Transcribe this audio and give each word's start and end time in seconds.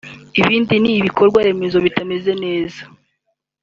Ikindi 0.39 0.73
ni 0.79 0.91
ibikorwa 0.99 1.39
remezo 1.47 1.77
bitameze 1.85 2.31
neza 2.43 2.81